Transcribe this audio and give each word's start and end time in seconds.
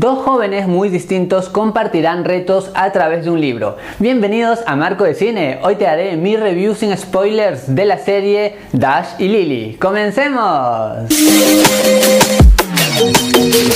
Dos 0.00 0.24
jóvenes 0.24 0.68
muy 0.68 0.90
distintos 0.90 1.48
compartirán 1.48 2.24
retos 2.24 2.70
a 2.74 2.92
través 2.92 3.24
de 3.24 3.32
un 3.32 3.40
libro. 3.40 3.78
Bienvenidos 3.98 4.60
a 4.64 4.76
Marco 4.76 5.02
de 5.02 5.14
Cine. 5.14 5.58
Hoy 5.64 5.74
te 5.74 5.88
haré 5.88 6.16
mi 6.16 6.36
review 6.36 6.76
sin 6.76 6.96
spoilers 6.96 7.74
de 7.74 7.84
la 7.84 7.98
serie 7.98 8.58
Dash 8.72 9.08
y 9.18 9.26
Lily. 9.26 9.76
¡Comencemos! 9.80 11.08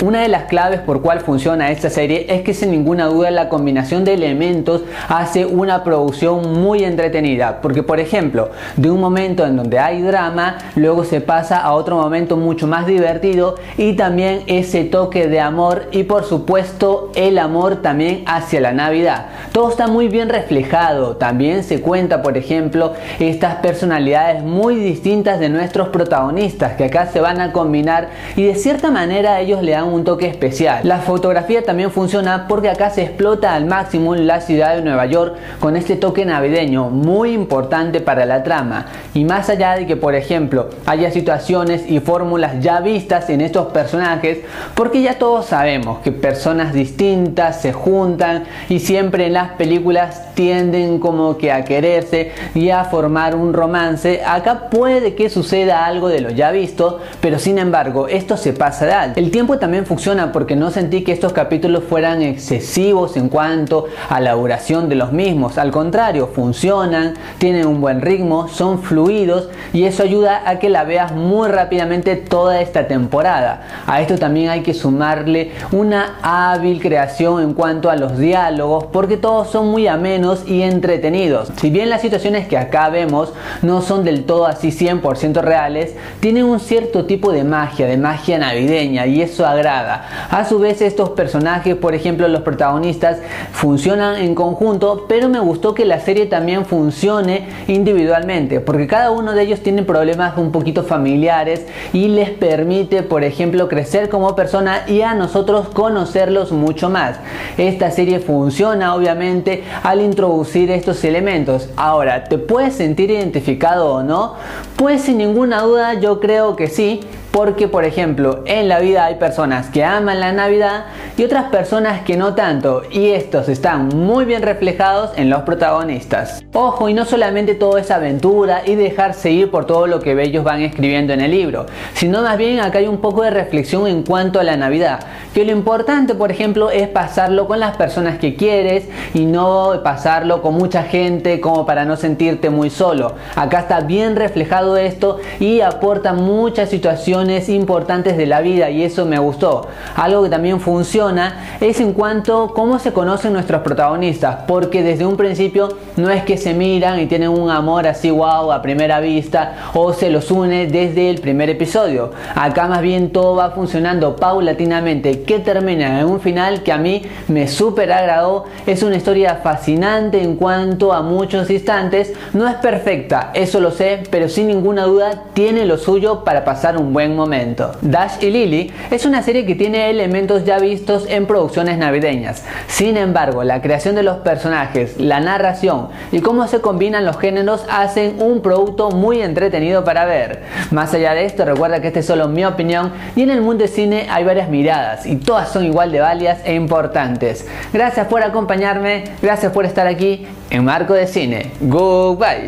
Una 0.00 0.20
de 0.22 0.28
las 0.28 0.44
claves 0.44 0.78
por 0.78 1.02
cual 1.02 1.22
funciona 1.22 1.72
esta 1.72 1.90
serie 1.90 2.26
es 2.28 2.42
que 2.42 2.54
sin 2.54 2.70
ninguna 2.70 3.06
duda 3.06 3.32
la 3.32 3.48
combinación 3.48 4.04
de 4.04 4.14
elementos 4.14 4.82
hace 5.08 5.44
una 5.44 5.82
producción 5.82 6.52
muy 6.52 6.84
entretenida. 6.84 7.60
Porque 7.60 7.82
por 7.82 7.98
ejemplo, 7.98 8.50
de 8.76 8.92
un 8.92 9.00
momento 9.00 9.44
en 9.44 9.56
donde 9.56 9.80
hay 9.80 10.00
drama, 10.02 10.58
luego 10.76 11.02
se 11.02 11.20
pasa 11.20 11.58
a 11.58 11.72
otro 11.72 11.96
momento 11.96 12.36
mucho 12.36 12.68
más 12.68 12.86
divertido 12.86 13.56
y 13.76 13.94
también 13.94 14.44
ese 14.46 14.84
toque 14.84 15.26
de 15.26 15.40
amor 15.40 15.86
y 15.90 16.04
por 16.04 16.22
supuesto 16.22 17.10
el 17.16 17.36
amor 17.36 17.82
también 17.82 18.22
hacia 18.26 18.60
la 18.60 18.72
Navidad. 18.72 19.26
Todo 19.50 19.68
está 19.68 19.88
muy 19.88 20.06
bien 20.06 20.28
reflejado. 20.28 21.16
También 21.16 21.64
se 21.64 21.80
cuenta 21.80 22.22
por 22.22 22.36
ejemplo 22.36 22.92
estas 23.18 23.56
personalidades 23.56 24.44
muy 24.44 24.76
distintas 24.76 25.40
de 25.40 25.48
nuestros 25.48 25.88
protagonistas 25.88 26.74
que 26.74 26.84
acá 26.84 27.06
se 27.06 27.20
van 27.20 27.40
a 27.40 27.50
combinar 27.50 28.10
y 28.36 28.44
de 28.44 28.54
cierta 28.54 28.92
manera 28.92 29.40
ellos 29.40 29.60
le 29.60 29.72
dan 29.72 29.87
un 29.94 30.04
toque 30.04 30.26
especial. 30.26 30.80
La 30.84 30.98
fotografía 30.98 31.64
también 31.64 31.90
funciona 31.90 32.46
porque 32.48 32.68
acá 32.68 32.90
se 32.90 33.02
explota 33.02 33.54
al 33.54 33.66
máximo 33.66 34.14
la 34.14 34.40
ciudad 34.40 34.76
de 34.76 34.82
Nueva 34.82 35.06
York 35.06 35.36
con 35.60 35.76
este 35.76 35.96
toque 35.96 36.24
navideño 36.24 36.90
muy 36.90 37.32
importante 37.32 38.00
para 38.00 38.26
la 38.26 38.42
trama. 38.42 38.86
Y 39.14 39.24
más 39.24 39.48
allá 39.48 39.76
de 39.76 39.86
que 39.86 39.96
por 39.96 40.14
ejemplo 40.14 40.68
haya 40.86 41.10
situaciones 41.10 41.88
y 41.88 42.00
fórmulas 42.00 42.60
ya 42.60 42.80
vistas 42.80 43.30
en 43.30 43.40
estos 43.40 43.68
personajes, 43.68 44.38
porque 44.74 45.02
ya 45.02 45.18
todos 45.18 45.46
sabemos 45.46 46.00
que 46.00 46.12
personas 46.12 46.72
distintas 46.72 47.60
se 47.60 47.72
juntan 47.72 48.44
y 48.68 48.80
siempre 48.80 49.26
en 49.26 49.34
las 49.34 49.52
películas 49.52 50.34
tienden 50.34 50.98
como 50.98 51.38
que 51.38 51.52
a 51.52 51.64
quererse 51.64 52.32
y 52.54 52.70
a 52.70 52.84
formar 52.84 53.34
un 53.34 53.52
romance, 53.52 54.22
acá 54.26 54.68
puede 54.70 55.14
que 55.14 55.30
suceda 55.30 55.86
algo 55.86 56.08
de 56.08 56.20
lo 56.20 56.30
ya 56.30 56.50
visto, 56.50 57.00
pero 57.20 57.38
sin 57.38 57.58
embargo 57.58 58.08
esto 58.08 58.36
se 58.36 58.52
pasa 58.52 58.86
de 58.86 58.88
el 59.16 59.30
tiempo 59.30 59.58
también 59.58 59.77
funciona 59.86 60.32
porque 60.32 60.56
no 60.56 60.70
sentí 60.70 61.04
que 61.04 61.12
estos 61.12 61.32
capítulos 61.32 61.84
fueran 61.84 62.22
excesivos 62.22 63.16
en 63.16 63.28
cuanto 63.28 63.86
a 64.08 64.20
la 64.20 64.32
duración 64.32 64.88
de 64.88 64.94
los 64.94 65.12
mismos. 65.12 65.58
Al 65.58 65.70
contrario, 65.70 66.28
funcionan, 66.28 67.14
tienen 67.38 67.66
un 67.66 67.80
buen 67.80 68.00
ritmo, 68.00 68.48
son 68.48 68.82
fluidos 68.82 69.48
y 69.72 69.84
eso 69.84 70.02
ayuda 70.02 70.42
a 70.46 70.58
que 70.58 70.68
la 70.68 70.84
veas 70.84 71.12
muy 71.12 71.48
rápidamente 71.48 72.16
toda 72.16 72.60
esta 72.60 72.86
temporada. 72.86 73.62
A 73.86 74.00
esto 74.00 74.18
también 74.18 74.50
hay 74.50 74.62
que 74.62 74.74
sumarle 74.74 75.52
una 75.72 76.18
hábil 76.22 76.80
creación 76.80 77.42
en 77.42 77.54
cuanto 77.54 77.90
a 77.90 77.96
los 77.96 78.18
diálogos 78.18 78.84
porque 78.92 79.16
todos 79.16 79.50
son 79.50 79.68
muy 79.68 79.86
amenos 79.86 80.42
y 80.46 80.62
entretenidos. 80.62 81.50
Si 81.60 81.70
bien 81.70 81.90
las 81.90 82.02
situaciones 82.02 82.48
que 82.48 82.56
acá 82.56 82.88
vemos 82.88 83.32
no 83.62 83.82
son 83.82 84.04
del 84.04 84.24
todo 84.24 84.46
así 84.46 84.70
100% 84.70 85.40
reales, 85.40 85.94
tienen 86.20 86.44
un 86.44 86.60
cierto 86.60 87.04
tipo 87.04 87.32
de 87.32 87.44
magia, 87.44 87.86
de 87.86 87.96
magia 87.96 88.38
navideña 88.38 89.06
y 89.06 89.22
eso 89.22 89.46
agrada. 89.46 89.67
A 89.68 90.46
su 90.48 90.58
vez 90.58 90.80
estos 90.80 91.10
personajes, 91.10 91.76
por 91.76 91.94
ejemplo 91.94 92.26
los 92.26 92.40
protagonistas, 92.40 93.18
funcionan 93.52 94.16
en 94.16 94.34
conjunto, 94.34 95.04
pero 95.08 95.28
me 95.28 95.40
gustó 95.40 95.74
que 95.74 95.84
la 95.84 96.00
serie 96.00 96.26
también 96.26 96.64
funcione 96.64 97.48
individualmente, 97.66 98.60
porque 98.60 98.86
cada 98.86 99.10
uno 99.10 99.32
de 99.32 99.42
ellos 99.42 99.60
tiene 99.60 99.82
problemas 99.82 100.38
un 100.38 100.52
poquito 100.52 100.84
familiares 100.84 101.66
y 101.92 102.08
les 102.08 102.30
permite, 102.30 103.02
por 103.02 103.24
ejemplo, 103.24 103.68
crecer 103.68 104.08
como 104.08 104.34
persona 104.34 104.84
y 104.86 105.02
a 105.02 105.14
nosotros 105.14 105.68
conocerlos 105.68 106.50
mucho 106.52 106.88
más. 106.88 107.16
Esta 107.58 107.90
serie 107.90 108.20
funciona 108.20 108.94
obviamente 108.94 109.64
al 109.82 110.00
introducir 110.00 110.70
estos 110.70 111.04
elementos. 111.04 111.68
Ahora, 111.76 112.24
¿te 112.24 112.38
puedes 112.38 112.74
sentir 112.74 113.10
identificado 113.10 113.92
o 113.92 114.02
no? 114.02 114.34
Pues 114.76 115.02
sin 115.02 115.18
ninguna 115.18 115.62
duda 115.62 115.94
yo 115.94 116.20
creo 116.20 116.56
que 116.56 116.68
sí, 116.68 117.00
porque, 117.30 117.68
por 117.68 117.84
ejemplo, 117.84 118.42
en 118.46 118.68
la 118.68 118.80
vida 118.80 119.04
hay 119.04 119.16
personas 119.16 119.68
que 119.68 119.84
aman 119.84 120.20
la 120.20 120.32
Navidad 120.32 120.86
y 121.16 121.24
otras 121.24 121.50
personas 121.50 122.02
que 122.02 122.16
no 122.16 122.34
tanto, 122.34 122.82
y 122.90 123.10
estos 123.10 123.48
están 123.48 123.88
muy 123.88 124.24
bien 124.24 124.42
reflejados 124.42 125.10
en 125.16 125.30
los 125.30 125.42
protagonistas. 125.42 126.44
Ojo, 126.54 126.88
y 126.88 126.94
no 126.94 127.04
solamente 127.04 127.54
todo 127.54 127.76
es 127.76 127.90
aventura 127.90 128.62
y 128.64 128.74
dejarse 128.74 129.30
ir 129.30 129.50
por 129.50 129.66
todo 129.66 129.86
lo 129.86 130.00
que 130.00 130.18
ellos 130.22 130.44
van 130.44 130.62
escribiendo 130.62 131.12
en 131.12 131.20
el 131.20 131.30
libro, 131.30 131.66
sino 131.92 132.22
más 132.22 132.38
bien 132.38 132.60
acá 132.60 132.78
hay 132.78 132.86
un 132.86 133.02
poco 133.02 133.22
de 133.22 133.28
reflexión 133.28 133.86
en 133.86 134.02
cuanto 134.02 134.40
a 134.40 134.44
la 134.44 134.56
Navidad, 134.56 135.00
que 135.34 135.44
lo 135.44 135.52
importante, 135.52 136.14
por 136.14 136.30
ejemplo, 136.30 136.70
es 136.70 136.88
pasarlo 136.88 137.46
con 137.46 137.60
las 137.60 137.76
personas 137.76 138.18
que 138.18 138.34
quieres 138.34 138.88
y 139.12 139.26
no 139.26 139.82
pasarlo 139.84 140.40
con 140.40 140.54
mucha 140.54 140.84
gente 140.84 141.38
como 141.38 141.66
para 141.66 141.84
no 141.84 141.96
sentirte 141.96 142.48
muy 142.48 142.70
solo. 142.70 143.12
Acá 143.36 143.60
está 143.60 143.80
bien 143.80 144.16
reflejado 144.16 144.78
esto 144.78 145.18
y 145.38 145.60
aporta 145.60 146.14
muchas 146.14 146.70
situaciones 146.70 147.50
importantes 147.50 148.16
de 148.16 148.24
la 148.24 148.40
vida 148.40 148.70
y 148.70 148.84
eso 148.84 149.04
me 149.04 149.18
gustó. 149.18 149.68
Algo 149.96 150.22
que 150.22 150.30
también 150.30 150.60
funciona 150.60 151.58
es 151.60 151.78
en 151.80 151.92
cuanto 151.92 152.54
cómo 152.54 152.78
se 152.78 152.94
conocen 152.94 153.34
nuestros 153.34 153.60
protagonistas, 153.60 154.38
porque 154.48 154.82
desde 154.82 155.04
un 155.04 155.18
principio 155.18 155.68
no 155.98 156.08
es 156.08 156.22
que 156.24 156.38
se 156.38 156.47
miran 156.54 157.00
y 157.00 157.06
tienen 157.06 157.30
un 157.30 157.50
amor 157.50 157.86
así 157.86 158.10
wow 158.10 158.52
a 158.52 158.62
primera 158.62 159.00
vista 159.00 159.70
o 159.74 159.92
se 159.92 160.10
los 160.10 160.30
une 160.30 160.66
desde 160.66 161.10
el 161.10 161.20
primer 161.20 161.50
episodio. 161.50 162.12
Acá 162.34 162.66
más 162.66 162.82
bien 162.82 163.10
todo 163.10 163.36
va 163.36 163.50
funcionando 163.50 164.16
paulatinamente 164.16 165.22
que 165.22 165.38
termina 165.38 166.00
en 166.00 166.06
un 166.06 166.20
final 166.20 166.62
que 166.62 166.72
a 166.72 166.78
mí 166.78 167.02
me 167.28 167.48
super 167.48 167.92
agradó. 167.92 168.44
Es 168.66 168.82
una 168.82 168.96
historia 168.96 169.36
fascinante 169.36 170.22
en 170.22 170.36
cuanto 170.36 170.92
a 170.92 171.02
muchos 171.02 171.50
instantes. 171.50 172.12
No 172.32 172.48
es 172.48 172.54
perfecta, 172.56 173.30
eso 173.34 173.60
lo 173.60 173.70
sé, 173.70 174.02
pero 174.10 174.28
sin 174.28 174.48
ninguna 174.48 174.84
duda 174.84 175.24
tiene 175.34 175.64
lo 175.64 175.78
suyo 175.78 176.24
para 176.24 176.44
pasar 176.44 176.76
un 176.76 176.92
buen 176.92 177.14
momento. 177.14 177.72
Dash 177.80 178.22
y 178.22 178.30
Lily 178.30 178.72
es 178.90 179.06
una 179.06 179.22
serie 179.22 179.46
que 179.46 179.54
tiene 179.54 179.90
elementos 179.90 180.44
ya 180.44 180.58
vistos 180.58 181.06
en 181.08 181.26
producciones 181.26 181.78
navideñas. 181.78 182.44
Sin 182.66 182.96
embargo, 182.96 183.44
la 183.44 183.62
creación 183.62 183.94
de 183.94 184.02
los 184.02 184.18
personajes, 184.18 184.98
la 184.98 185.20
narración 185.20 185.88
y 186.12 186.20
cómo 186.28 186.46
se 186.46 186.60
combinan 186.60 187.06
los 187.06 187.16
géneros 187.16 187.64
hacen 187.70 188.20
un 188.20 188.42
producto 188.42 188.90
muy 188.90 189.22
entretenido 189.22 189.82
para 189.82 190.04
ver. 190.04 190.42
Más 190.70 190.92
allá 190.92 191.14
de 191.14 191.24
esto, 191.24 191.46
recuerda 191.46 191.80
que 191.80 191.86
esta 191.86 192.00
es 192.00 192.06
solo 192.06 192.28
mi 192.28 192.44
opinión 192.44 192.92
y 193.16 193.22
en 193.22 193.30
el 193.30 193.40
mundo 193.40 193.62
de 193.62 193.68
cine 193.68 194.08
hay 194.10 194.24
varias 194.24 194.50
miradas 194.50 195.06
y 195.06 195.16
todas 195.16 195.48
son 195.50 195.64
igual 195.64 195.90
de 195.90 196.00
válidas 196.00 196.40
e 196.44 196.52
importantes. 196.52 197.46
Gracias 197.72 198.08
por 198.08 198.22
acompañarme, 198.22 199.04
gracias 199.22 199.52
por 199.52 199.64
estar 199.64 199.86
aquí 199.86 200.26
en 200.50 200.66
Marco 200.66 200.92
de 200.92 201.06
Cine. 201.06 201.50
Goodbye. 201.62 202.44